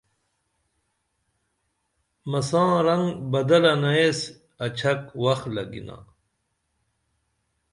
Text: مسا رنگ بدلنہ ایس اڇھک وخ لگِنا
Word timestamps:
مسا 2.29 2.63
رنگ 2.85 3.07
بدلنہ 3.31 3.91
ایس 3.99 4.19
اڇھک 4.63 4.99
وخ 5.23 5.39
لگِنا 5.55 5.97